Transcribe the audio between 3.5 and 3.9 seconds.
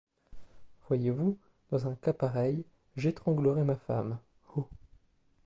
ma